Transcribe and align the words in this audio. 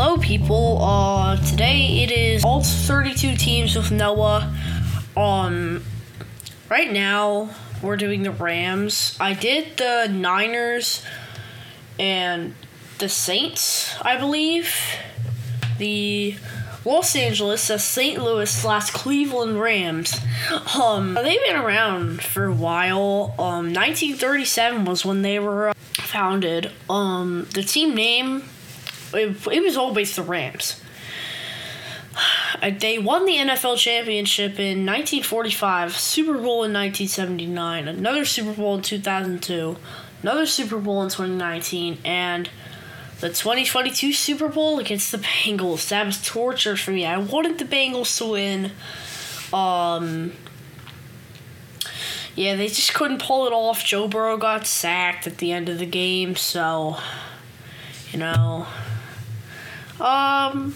Hello, 0.00 0.16
people. 0.16 0.80
Uh, 0.80 1.34
today 1.44 2.04
it 2.04 2.12
is 2.12 2.44
all 2.44 2.62
32 2.62 3.34
teams 3.34 3.74
with 3.74 3.90
Noah. 3.90 4.54
Um, 5.16 5.82
right 6.70 6.92
now 6.92 7.50
we're 7.82 7.96
doing 7.96 8.22
the 8.22 8.30
Rams. 8.30 9.16
I 9.18 9.34
did 9.34 9.76
the 9.76 10.06
Niners 10.08 11.04
and 11.98 12.54
the 12.98 13.08
Saints, 13.08 14.00
I 14.00 14.16
believe. 14.16 14.72
The 15.78 16.36
Los 16.84 17.16
Angeles, 17.16 17.66
the 17.66 17.80
St. 17.80 18.22
Louis 18.22 18.48
slash 18.48 18.90
Cleveland 18.90 19.60
Rams. 19.60 20.16
Um, 20.80 21.14
they've 21.14 21.42
been 21.42 21.56
around 21.56 22.22
for 22.22 22.44
a 22.44 22.54
while. 22.54 23.34
Um, 23.36 23.74
1937 23.74 24.84
was 24.84 25.04
when 25.04 25.22
they 25.22 25.40
were 25.40 25.70
uh, 25.70 25.74
founded. 25.94 26.70
Um, 26.88 27.48
the 27.52 27.64
team 27.64 27.96
name 27.96 28.44
it, 29.14 29.46
it 29.46 29.62
was 29.62 29.76
always 29.76 30.14
the 30.16 30.22
Rams. 30.22 30.80
They 32.80 32.98
won 32.98 33.24
the 33.24 33.36
NFL 33.36 33.78
championship 33.78 34.58
in 34.58 34.84
1945, 34.84 35.96
Super 35.96 36.34
Bowl 36.34 36.64
in 36.64 36.72
1979, 36.72 37.86
another 37.86 38.24
Super 38.24 38.52
Bowl 38.52 38.76
in 38.76 38.82
2002, 38.82 39.76
another 40.22 40.46
Super 40.46 40.78
Bowl 40.78 41.02
in 41.02 41.08
2019, 41.08 41.98
and 42.04 42.50
the 43.20 43.28
2022 43.28 44.12
Super 44.12 44.48
Bowl 44.48 44.80
against 44.80 45.12
the 45.12 45.18
Bengals. 45.18 45.88
That 45.88 46.06
was 46.06 46.20
torture 46.20 46.76
for 46.76 46.90
me. 46.90 47.06
I 47.06 47.18
wanted 47.18 47.58
the 47.58 47.64
Bengals 47.64 48.16
to 48.18 48.32
win. 48.32 48.72
Um, 49.52 50.32
yeah, 52.34 52.56
they 52.56 52.66
just 52.68 52.94
couldn't 52.94 53.22
pull 53.22 53.46
it 53.46 53.52
off. 53.52 53.84
Joe 53.84 54.08
Burrow 54.08 54.36
got 54.36 54.66
sacked 54.66 55.26
at 55.26 55.38
the 55.38 55.52
end 55.52 55.68
of 55.68 55.78
the 55.78 55.86
game, 55.86 56.34
so 56.34 56.96
you 58.12 58.18
know. 58.18 58.66
Um, 60.00 60.74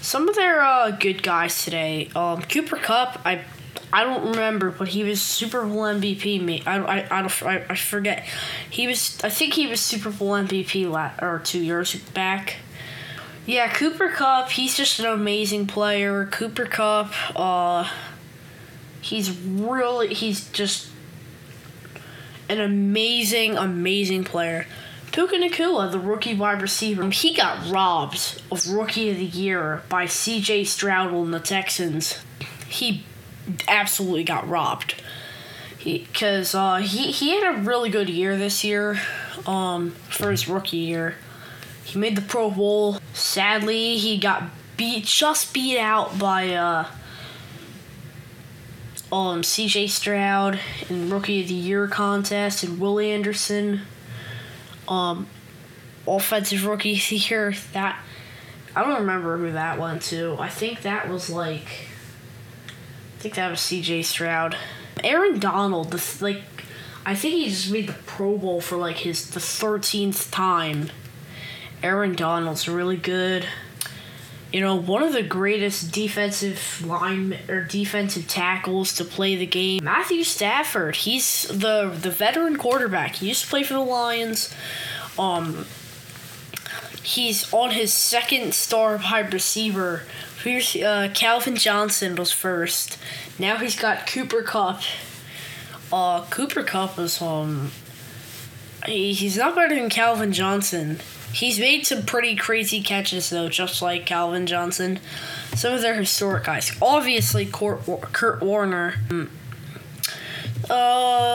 some 0.00 0.28
of 0.28 0.34
their 0.34 0.62
uh, 0.62 0.90
good 0.92 1.22
guys 1.22 1.64
today. 1.64 2.10
Um, 2.14 2.42
Cooper 2.42 2.76
Kupp, 2.76 3.20
I 3.24 3.44
I 3.92 4.04
don't 4.04 4.30
remember, 4.30 4.70
but 4.70 4.88
he 4.88 5.04
was 5.04 5.22
Super 5.22 5.64
Bowl 5.64 5.82
MVP. 5.82 6.42
Me, 6.42 6.62
I, 6.66 6.78
I, 6.78 7.18
I, 7.18 7.20
don't, 7.22 7.42
I, 7.42 7.64
I 7.70 7.74
forget. 7.74 8.26
He 8.68 8.86
was. 8.86 9.18
I 9.22 9.30
think 9.30 9.54
he 9.54 9.66
was 9.66 9.80
Super 9.80 10.10
Bowl 10.10 10.32
MVP 10.32 10.90
la- 10.90 11.12
or 11.20 11.38
two 11.38 11.60
years 11.60 11.94
back. 11.94 12.56
Yeah, 13.46 13.72
Cooper 13.72 14.08
Kupp. 14.08 14.50
He's 14.50 14.76
just 14.76 14.98
an 14.98 15.06
amazing 15.06 15.66
player. 15.66 16.26
Cooper 16.26 16.66
Kupp. 16.66 17.12
Uh, 17.38 17.88
he's 19.00 19.30
really. 19.30 20.14
He's 20.14 20.48
just 20.50 20.88
an 22.48 22.60
amazing, 22.60 23.56
amazing 23.56 24.24
player. 24.24 24.66
Puka 25.16 25.36
Nacua, 25.36 25.90
the 25.90 25.98
rookie 25.98 26.34
wide 26.34 26.60
receiver, 26.60 27.08
he 27.08 27.32
got 27.32 27.70
robbed 27.70 28.42
of 28.52 28.68
Rookie 28.68 29.08
of 29.08 29.16
the 29.16 29.24
Year 29.24 29.82
by 29.88 30.04
C.J. 30.04 30.64
Stroud 30.64 31.10
and 31.10 31.32
the 31.32 31.40
Texans. 31.40 32.18
He 32.68 33.02
absolutely 33.66 34.24
got 34.24 34.46
robbed. 34.46 35.02
Because 35.82 36.52
he, 36.52 36.58
uh, 36.58 36.76
he, 36.80 37.12
he 37.12 37.30
had 37.30 37.56
a 37.56 37.62
really 37.62 37.88
good 37.88 38.10
year 38.10 38.36
this 38.36 38.62
year 38.62 39.00
um, 39.46 39.92
for 40.10 40.30
his 40.30 40.48
rookie 40.48 40.76
year. 40.76 41.14
He 41.84 41.98
made 41.98 42.14
the 42.14 42.20
Pro 42.20 42.50
Bowl. 42.50 42.98
Sadly, 43.14 43.96
he 43.96 44.18
got 44.18 44.42
beat, 44.76 45.06
just 45.06 45.54
beat 45.54 45.78
out 45.78 46.18
by 46.18 46.52
uh, 46.52 46.88
um, 49.10 49.42
C.J. 49.42 49.86
Stroud 49.86 50.60
in 50.90 51.08
Rookie 51.08 51.40
of 51.40 51.48
the 51.48 51.54
Year 51.54 51.88
contest 51.88 52.62
and 52.62 52.78
Will 52.78 53.00
Anderson 53.00 53.80
um, 54.88 55.26
offensive 56.06 56.66
rookie 56.66 56.90
year. 57.10 57.54
That 57.72 57.98
I 58.74 58.82
don't 58.82 59.00
remember 59.00 59.38
who 59.38 59.52
that 59.52 59.78
went 59.78 60.02
to. 60.02 60.36
I 60.38 60.48
think 60.48 60.82
that 60.82 61.08
was 61.08 61.30
like, 61.30 61.66
I 63.16 63.20
think 63.20 63.34
that 63.34 63.50
was 63.50 63.60
C.J. 63.60 64.02
Stroud. 64.02 64.56
Aaron 65.02 65.38
Donald, 65.38 65.92
this 65.92 66.20
like, 66.20 66.42
I 67.04 67.14
think 67.14 67.34
he 67.34 67.48
just 67.48 67.70
made 67.70 67.88
the 67.88 67.94
Pro 68.06 68.36
Bowl 68.36 68.60
for 68.60 68.76
like 68.76 68.96
his 68.98 69.30
the 69.30 69.40
thirteenth 69.40 70.30
time. 70.30 70.90
Aaron 71.82 72.14
Donald's 72.14 72.68
really 72.68 72.96
good. 72.96 73.46
You 74.56 74.62
know, 74.62 74.76
one 74.76 75.02
of 75.02 75.12
the 75.12 75.22
greatest 75.22 75.92
defensive 75.92 76.82
line 76.82 77.36
or 77.46 77.60
defensive 77.60 78.26
tackles 78.26 78.94
to 78.94 79.04
play 79.04 79.36
the 79.36 79.44
game. 79.44 79.84
Matthew 79.84 80.24
Stafford, 80.24 80.96
he's 80.96 81.42
the 81.42 81.94
the 81.94 82.10
veteran 82.10 82.56
quarterback. 82.56 83.16
He 83.16 83.28
used 83.28 83.44
to 83.44 83.50
play 83.50 83.64
for 83.64 83.74
the 83.74 83.80
Lions. 83.80 84.54
Um, 85.18 85.66
he's 87.02 87.52
on 87.52 87.72
his 87.72 87.92
second 87.92 88.54
star 88.54 88.96
wide 88.96 89.34
receiver. 89.34 90.04
Here's 90.42 90.74
uh, 90.74 91.10
Calvin 91.12 91.56
Johnson 91.56 92.16
was 92.16 92.32
first. 92.32 92.96
Now 93.38 93.58
he's 93.58 93.78
got 93.78 94.06
Cooper 94.06 94.40
Kupp. 94.40 94.80
Uh, 95.92 96.24
Cooper 96.30 96.62
Kupp 96.62 96.96
was 96.96 97.20
um. 97.20 97.72
He, 98.84 99.12
he's 99.12 99.36
not 99.36 99.54
better 99.54 99.74
than 99.74 99.88
Calvin 99.88 100.32
Johnson. 100.32 100.98
He's 101.32 101.58
made 101.58 101.86
some 101.86 102.04
pretty 102.04 102.36
crazy 102.36 102.82
catches 102.82 103.30
though, 103.30 103.48
just 103.48 103.82
like 103.82 104.06
Calvin 104.06 104.46
Johnson. 104.46 105.00
Some 105.54 105.74
of 105.74 105.82
their 105.82 105.94
historic 105.94 106.44
guys, 106.44 106.72
obviously 106.80 107.46
Kurt, 107.46 108.42
Warner. 108.42 108.94
Uh, 110.68 110.74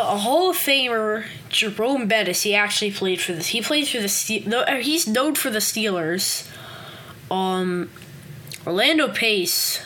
a 0.09 0.17
Hall 0.17 0.49
of 0.49 0.57
Famer, 0.57 1.25
Jerome 1.49 2.07
Bettis. 2.07 2.41
He 2.41 2.55
actually 2.55 2.91
played 2.91 3.21
for 3.21 3.33
this. 3.33 3.47
He 3.47 3.61
played 3.61 3.87
for 3.87 3.99
the 3.99 4.09
Steel. 4.09 4.47
No, 4.47 4.61
uh, 4.61 4.75
he's 4.77 5.07
known 5.07 5.35
for 5.35 5.49
the 5.49 5.59
Steelers. 5.59 6.49
Um, 7.29 7.89
Orlando 8.65 9.07
Pace, 9.07 9.81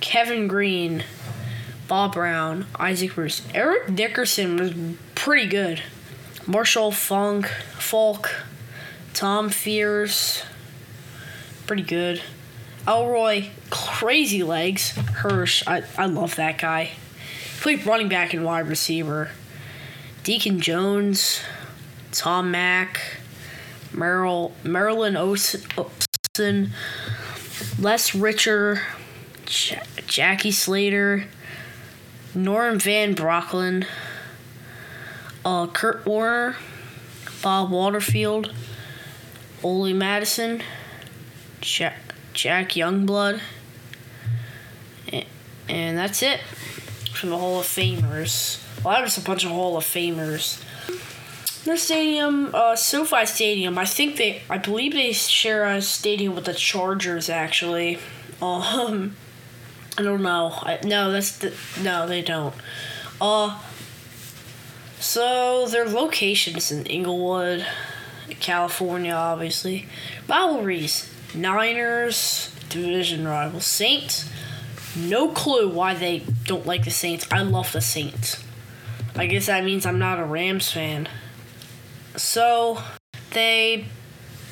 Kevin 0.00 0.46
Greene, 0.46 1.04
Bob 1.88 2.12
Brown, 2.14 2.66
Isaac 2.78 3.14
Bruce, 3.14 3.46
Eric 3.54 3.94
Dickerson 3.94 4.56
was 4.56 4.72
pretty 5.14 5.48
good. 5.48 5.82
Marshall 6.50 6.90
Funk, 6.90 7.46
Faulk, 7.78 8.28
Tom 9.14 9.50
Fears, 9.50 10.42
pretty 11.68 11.84
good. 11.84 12.20
Elroy, 12.88 13.50
crazy 13.70 14.42
legs. 14.42 14.90
Hirsch, 14.90 15.62
I, 15.68 15.84
I 15.96 16.06
love 16.06 16.34
that 16.34 16.58
guy. 16.58 16.90
Played 17.60 17.86
running 17.86 18.08
back 18.08 18.34
and 18.34 18.44
wide 18.44 18.66
receiver. 18.66 19.30
Deacon 20.24 20.58
Jones, 20.58 21.40
Tom 22.10 22.50
Mack, 22.50 23.00
Merrill, 23.92 24.52
Merlin 24.64 25.16
Olsen, 25.16 26.72
Les 27.78 28.12
Richter, 28.12 28.82
J- 29.46 29.82
Jackie 30.08 30.50
Slater, 30.50 31.26
Norm 32.34 32.80
Van 32.80 33.14
Brocklin, 33.14 33.86
uh, 35.44 35.66
Kurt 35.68 36.04
Warner, 36.06 36.56
Bob 37.42 37.70
Waterfield, 37.70 38.52
Ollie 39.62 39.92
Matson, 39.92 40.62
Jack, 41.60 41.96
Jack 42.32 42.70
Youngblood, 42.70 43.40
and, 45.12 45.24
and 45.68 45.98
that's 45.98 46.22
it 46.22 46.40
for 47.12 47.26
the 47.26 47.36
Hall 47.36 47.60
of 47.60 47.66
Famers. 47.66 48.62
Well, 48.82 48.94
that 48.94 49.02
was 49.02 49.18
a 49.18 49.22
bunch 49.22 49.44
of 49.44 49.50
Hall 49.50 49.76
of 49.76 49.84
Famers. 49.84 50.64
Their 51.64 51.76
stadium, 51.76 52.54
uh, 52.54 52.74
SoFi 52.74 53.26
Stadium. 53.26 53.76
I 53.76 53.84
think 53.84 54.16
they, 54.16 54.40
I 54.48 54.56
believe 54.56 54.94
they 54.94 55.12
share 55.12 55.66
a 55.66 55.82
stadium 55.82 56.34
with 56.34 56.46
the 56.46 56.54
Chargers. 56.54 57.28
Actually, 57.28 57.98
um, 58.40 59.14
I 59.98 60.02
don't 60.02 60.22
know. 60.22 60.52
I, 60.62 60.78
no, 60.82 61.12
that's 61.12 61.36
the 61.36 61.52
no, 61.82 62.06
they 62.06 62.22
don't. 62.22 62.54
Uh, 63.20 63.60
so 65.00 65.66
their 65.66 65.88
location 65.88 66.56
is 66.56 66.70
in 66.70 66.86
Inglewood, 66.86 67.66
California, 68.38 69.12
obviously. 69.12 69.86
Rivalries: 70.28 71.12
Niners, 71.34 72.54
division 72.68 73.26
rival 73.26 73.60
Saints. 73.60 74.30
No 74.96 75.28
clue 75.28 75.68
why 75.68 75.94
they 75.94 76.20
don't 76.44 76.66
like 76.66 76.84
the 76.84 76.90
Saints. 76.90 77.26
I 77.30 77.42
love 77.42 77.72
the 77.72 77.80
Saints. 77.80 78.42
I 79.16 79.26
guess 79.26 79.46
that 79.46 79.64
means 79.64 79.86
I'm 79.86 79.98
not 79.98 80.20
a 80.20 80.24
Rams 80.24 80.70
fan. 80.70 81.08
So 82.16 82.82
they 83.32 83.86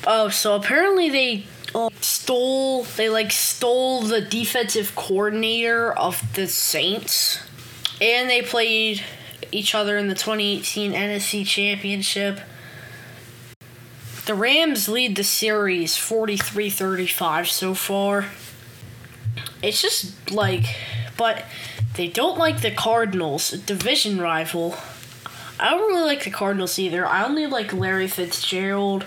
oh, 0.05 0.29
so 0.29 0.55
apparently 0.55 1.09
they 1.09 1.45
uh, 1.75 1.89
stole 2.01 2.83
they 2.83 3.09
like 3.09 3.31
stole 3.31 4.01
the 4.01 4.21
defensive 4.21 4.95
coordinator 4.95 5.91
of 5.91 6.21
the 6.35 6.47
Saints 6.47 7.39
and 8.01 8.29
they 8.29 8.41
played 8.41 9.03
each 9.51 9.73
other 9.75 9.97
in 9.97 10.07
the 10.07 10.15
2018 10.15 10.93
NFC 10.93 11.45
Championship. 11.45 12.39
The 14.25 14.35
Rams 14.35 14.87
lead 14.87 15.15
the 15.15 15.23
series 15.23 15.95
43-35 15.95 17.47
so 17.47 17.73
far. 17.73 18.25
It's 19.61 19.81
just 19.81 20.31
like 20.31 20.65
but 21.19 21.43
they 21.95 22.07
don't 22.07 22.37
like 22.37 22.61
the 22.61 22.71
Cardinals, 22.71 23.51
division 23.51 24.21
rival. 24.21 24.77
I 25.59 25.71
don't 25.71 25.89
really 25.89 26.05
like 26.05 26.23
the 26.23 26.29
Cardinals 26.29 26.79
either. 26.79 27.05
I 27.05 27.25
only 27.25 27.45
like 27.45 27.73
Larry 27.73 28.07
Fitzgerald. 28.07 29.03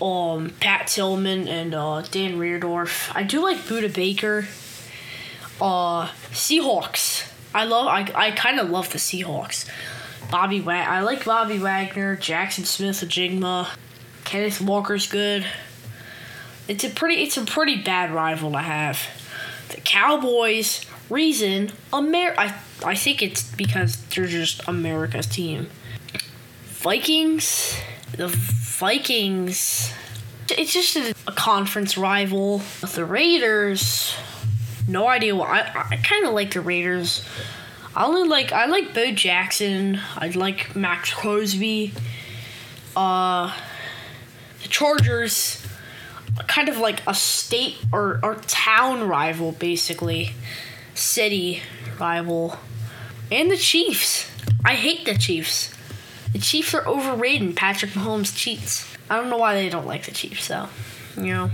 um 0.00 0.54
Pat 0.60 0.86
Tillman 0.86 1.46
and 1.46 1.74
uh, 1.74 2.00
Dan 2.10 2.38
Dierdorf. 2.38 3.14
I 3.14 3.22
do 3.22 3.42
like 3.42 3.58
Budda 3.58 3.94
Baker. 3.94 4.46
Uh, 5.60 6.08
Seahawks. 6.32 7.29
I 7.54 7.64
love. 7.64 7.86
I 7.88 8.10
I 8.14 8.30
kind 8.30 8.60
of 8.60 8.70
love 8.70 8.90
the 8.90 8.98
Seahawks. 8.98 9.68
Bobby 10.30 10.60
Wag. 10.60 10.86
I 10.86 11.00
like 11.00 11.24
Bobby 11.24 11.58
Wagner, 11.58 12.14
Jackson 12.14 12.64
Smith-Njigba, 12.64 13.68
Kenneth 14.24 14.60
Walker's 14.60 15.08
good. 15.08 15.44
It's 16.68 16.84
a 16.84 16.90
pretty. 16.90 17.22
It's 17.22 17.36
a 17.36 17.44
pretty 17.44 17.82
bad 17.82 18.12
rival 18.12 18.52
to 18.52 18.58
have. 18.58 19.00
The 19.70 19.80
Cowboys. 19.80 20.86
Reason 21.08 21.72
Amer. 21.92 22.34
I 22.38 22.54
I 22.84 22.94
think 22.94 23.20
it's 23.20 23.42
because 23.42 23.96
they're 23.96 24.26
just 24.26 24.62
America's 24.68 25.26
team. 25.26 25.66
Vikings. 26.66 27.76
The 28.16 28.28
Vikings. 28.28 29.92
It's 30.50 30.72
just 30.72 30.94
a, 30.94 31.12
a 31.26 31.32
conference 31.32 31.98
rival. 31.98 32.62
The 32.94 33.04
Raiders. 33.04 34.14
No 34.90 35.06
idea 35.06 35.36
why. 35.36 35.60
I, 35.74 35.94
I 35.94 35.96
kind 35.96 36.26
of 36.26 36.34
like 36.34 36.52
the 36.52 36.60
Raiders. 36.60 37.24
I 37.94 38.04
only 38.04 38.28
like 38.28 38.52
I 38.52 38.66
like 38.66 38.92
Bo 38.92 39.12
Jackson. 39.12 40.00
I 40.16 40.28
like 40.28 40.74
Maxx 40.74 41.14
Crosby. 41.14 41.92
Uh, 42.96 43.54
the 44.62 44.68
Chargers, 44.68 45.64
kind 46.48 46.68
of 46.68 46.78
like 46.78 47.02
a 47.06 47.14
state 47.14 47.76
or, 47.92 48.18
or 48.22 48.34
town 48.46 49.06
rival, 49.06 49.52
basically, 49.52 50.32
city 50.94 51.62
rival, 52.00 52.56
and 53.30 53.48
the 53.48 53.56
Chiefs. 53.56 54.28
I 54.64 54.74
hate 54.74 55.04
the 55.04 55.14
Chiefs. 55.14 55.72
The 56.32 56.40
Chiefs 56.40 56.74
are 56.74 56.86
overrated. 56.86 57.54
Patrick 57.56 57.92
Mahomes 57.92 58.36
cheats. 58.36 58.92
I 59.08 59.16
don't 59.16 59.30
know 59.30 59.38
why 59.38 59.54
they 59.54 59.68
don't 59.68 59.86
like 59.86 60.04
the 60.06 60.12
Chiefs 60.12 60.48
though. 60.48 60.68
You 61.16 61.32
know, 61.32 61.50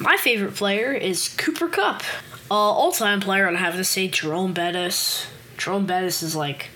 my 0.00 0.16
favorite 0.16 0.54
player 0.56 0.92
is 0.92 1.28
Cooper 1.36 1.68
Kupp. 1.68 2.02
Uh, 2.48 2.54
all-time 2.54 3.20
player, 3.20 3.48
I'd 3.48 3.56
have 3.56 3.74
to 3.74 3.82
say 3.82 4.06
Jerome 4.06 4.52
Bettis. 4.52 5.26
Jerome 5.56 5.84
Bettis 5.84 6.22
is 6.22 6.36
like 6.36 6.70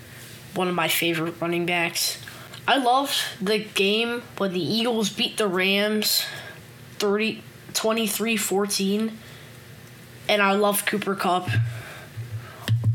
one 0.55 0.67
of 0.67 0.75
my 0.75 0.89
favorite 0.89 1.41
running 1.41 1.65
backs. 1.65 2.21
I 2.67 2.79
loved 2.79 3.15
the 3.41 3.59
game 3.59 4.23
when 4.37 4.53
the 4.53 4.61
Eagles 4.61 5.11
beat 5.11 5.37
the 5.37 5.47
Rams 5.47 6.25
30 6.99 7.43
23-14 7.73 9.13
and 10.29 10.43
I 10.43 10.53
love 10.53 10.85
Cooper 10.87 11.15
Kupp. 11.15 11.49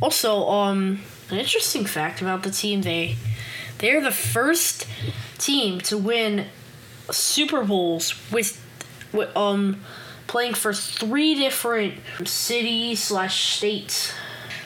Also, 0.01 0.47
um 0.49 0.99
an 1.29 1.37
interesting 1.37 1.85
fact 1.85 2.21
about 2.21 2.43
the 2.43 2.51
team 2.51 2.81
they 2.81 3.15
they're 3.77 4.01
the 4.01 4.11
first 4.11 4.85
team 5.37 5.79
to 5.81 5.97
win 5.97 6.47
Super 7.09 7.63
Bowls 7.63 8.13
with, 8.31 8.61
with 9.13 9.35
um 9.35 9.81
playing 10.35 10.53
for 10.53 10.73
three 10.73 11.33
different 11.33 11.93
cities 12.25 13.01
slash 13.01 13.55
states. 13.55 14.13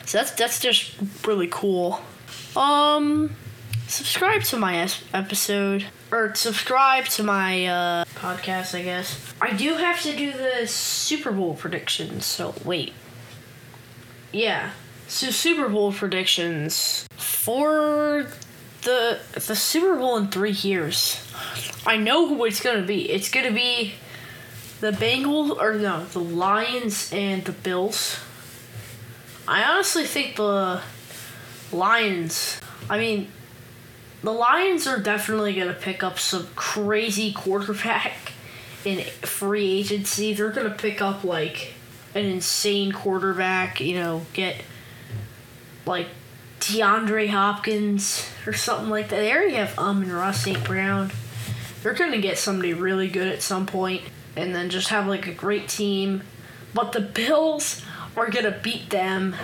So 0.04 0.18
that's 0.18 0.32
that's 0.32 0.58
just 0.58 0.96
really 1.24 1.46
cool. 1.46 2.00
Um, 2.56 3.36
subscribe 3.86 4.42
to 4.50 4.56
my 4.56 4.88
episode 5.14 5.86
or 6.10 6.34
subscribe 6.34 7.04
to 7.10 7.22
my 7.22 7.68
uh, 7.68 8.04
podcast. 8.16 8.76
I 8.76 8.82
guess 8.82 9.32
I 9.40 9.52
do 9.52 9.74
have 9.74 10.02
to 10.02 10.16
do 10.16 10.32
the 10.32 10.66
Super 10.66 11.30
Bowl 11.30 11.54
predictions. 11.54 12.26
So 12.26 12.52
wait, 12.64 12.92
yeah. 14.32 14.72
So 15.06 15.30
Super 15.30 15.68
Bowl 15.68 15.92
predictions 15.92 17.06
for 17.12 18.26
the 18.82 19.20
the 19.34 19.54
Super 19.54 19.94
Bowl 19.94 20.16
in 20.16 20.32
three 20.32 20.50
years. 20.50 21.24
I 21.86 21.96
know 21.96 22.26
who 22.26 22.44
it's 22.44 22.60
gonna 22.60 22.82
be. 22.82 23.08
It's 23.08 23.30
gonna 23.30 23.52
be 23.52 23.94
the 24.80 24.92
Bengals 24.92 25.56
or 25.60 25.74
no, 25.74 26.04
the 26.06 26.20
Lions 26.20 27.12
and 27.12 27.44
the 27.44 27.52
Bills. 27.52 28.18
I 29.46 29.62
honestly 29.62 30.04
think 30.04 30.36
the 30.36 30.80
Lions. 31.70 32.60
I 32.88 32.98
mean, 32.98 33.28
the 34.22 34.32
Lions 34.32 34.86
are 34.86 34.98
definitely 34.98 35.54
gonna 35.54 35.74
pick 35.74 36.02
up 36.02 36.18
some 36.18 36.48
crazy 36.56 37.32
quarterback 37.32 38.32
in 38.84 39.02
free 39.22 39.80
agency. 39.80 40.32
They're 40.32 40.50
gonna 40.50 40.70
pick 40.70 41.02
up 41.02 41.24
like 41.24 41.74
an 42.14 42.24
insane 42.24 42.92
quarterback. 42.92 43.80
You 43.80 43.96
know, 43.96 44.22
get 44.32 44.62
like 45.84 46.06
DeAndre 46.60 47.28
Hopkins 47.28 48.26
or 48.46 48.54
something 48.54 48.88
like 48.88 49.10
that. 49.10 49.16
They 49.16 49.32
already 49.32 49.54
have 49.54 49.78
Amon-Ra 49.78 50.32
St. 50.32 50.64
Brown. 50.64 51.12
They're 51.82 51.92
gonna 51.92 52.18
get 52.18 52.38
somebody 52.38 52.72
really 52.72 53.08
good 53.08 53.28
at 53.28 53.42
some 53.42 53.66
point 53.66 54.02
and 54.40 54.54
then 54.54 54.70
just 54.70 54.88
have 54.88 55.06
like 55.06 55.26
a 55.26 55.32
great 55.32 55.68
team. 55.68 56.22
But 56.74 56.92
the 56.92 57.00
Bills 57.00 57.82
are 58.16 58.30
gonna 58.30 58.58
beat 58.62 58.90
them. 58.90 59.34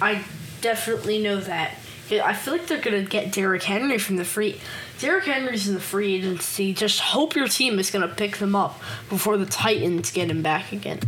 I 0.00 0.24
definitely 0.60 1.22
know 1.22 1.40
that. 1.40 1.72
I 2.10 2.34
feel 2.34 2.52
like 2.52 2.66
they're 2.66 2.80
gonna 2.80 3.02
get 3.02 3.32
Derrick 3.32 3.62
Henry 3.62 3.98
from 3.98 4.16
the 4.16 4.24
free. 4.24 4.60
Derrick 4.98 5.24
Henry's 5.24 5.66
in 5.66 5.74
the 5.74 5.80
free 5.80 6.14
agency. 6.14 6.74
Just 6.74 7.00
hope 7.00 7.34
your 7.34 7.48
team 7.48 7.78
is 7.78 7.90
gonna 7.90 8.08
pick 8.08 8.36
them 8.36 8.54
up 8.54 8.80
before 9.08 9.36
the 9.36 9.46
Titans 9.46 10.10
get 10.10 10.30
him 10.30 10.42
back 10.42 10.72
again. 10.72 11.00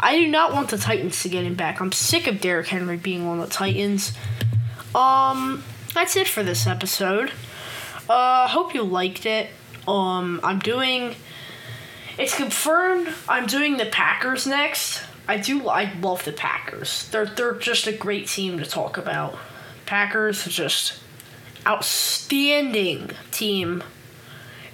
I 0.00 0.16
do 0.16 0.26
not 0.26 0.52
want 0.52 0.70
the 0.70 0.78
Titans 0.78 1.22
to 1.22 1.28
get 1.28 1.44
him 1.44 1.54
back. 1.54 1.80
I'm 1.80 1.92
sick 1.92 2.26
of 2.26 2.40
Derrick 2.40 2.66
Henry 2.66 2.96
being 2.96 3.24
on 3.26 3.38
the 3.38 3.46
Titans. 3.46 4.12
Um, 4.94 5.62
that's 5.94 6.16
it 6.16 6.26
for 6.26 6.42
this 6.42 6.66
episode. 6.66 7.32
Uh, 8.08 8.48
hope 8.48 8.74
you 8.74 8.82
liked 8.82 9.26
it. 9.26 9.48
Um, 9.86 10.40
I'm 10.42 10.58
doing. 10.58 11.14
It's 12.18 12.36
confirmed. 12.36 13.08
I'm 13.28 13.46
doing 13.46 13.76
the 13.76 13.86
Packers 13.86 14.46
next. 14.46 15.02
I 15.26 15.38
do. 15.38 15.68
I 15.68 15.92
love 16.00 16.24
the 16.24 16.32
Packers. 16.32 17.08
They're 17.10 17.26
they're 17.26 17.54
just 17.54 17.86
a 17.86 17.92
great 17.92 18.26
team 18.26 18.58
to 18.58 18.66
talk 18.66 18.98
about. 18.98 19.38
Packers 19.86 20.46
are 20.46 20.50
just 20.50 21.00
outstanding 21.66 23.10
team 23.30 23.82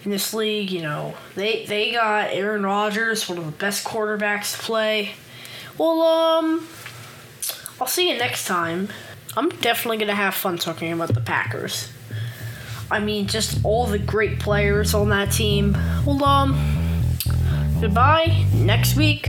in 0.04 0.10
this 0.10 0.32
league. 0.32 0.70
You 0.70 0.82
know, 0.82 1.14
they 1.34 1.64
they 1.66 1.92
got 1.92 2.30
Aaron 2.32 2.64
Rodgers, 2.64 3.28
one 3.28 3.38
of 3.38 3.44
the 3.44 3.52
best 3.52 3.84
quarterbacks 3.84 4.56
to 4.56 4.62
play. 4.62 5.10
Well, 5.76 6.00
um, 6.02 6.66
I'll 7.80 7.86
see 7.86 8.10
you 8.10 8.18
next 8.18 8.46
time. 8.46 8.88
I'm 9.36 9.50
definitely 9.50 9.98
gonna 9.98 10.14
have 10.14 10.34
fun 10.34 10.58
talking 10.58 10.92
about 10.92 11.14
the 11.14 11.20
Packers. 11.20 11.92
I 12.90 13.00
mean, 13.00 13.26
just 13.26 13.64
all 13.64 13.86
the 13.86 13.98
great 13.98 14.40
players 14.40 14.94
on 14.94 15.10
that 15.10 15.30
team. 15.30 15.76
Well, 16.06 16.24
um, 16.24 16.77
goodbye. 17.80 18.44
Next 18.54 18.96
week. 18.96 19.28